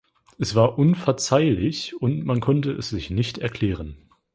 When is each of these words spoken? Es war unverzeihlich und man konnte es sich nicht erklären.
Es 0.39 0.55
war 0.55 0.79
unverzeihlich 0.79 2.01
und 2.01 2.25
man 2.25 2.39
konnte 2.39 2.71
es 2.71 2.89
sich 2.89 3.11
nicht 3.11 3.37
erklären. 3.37 3.97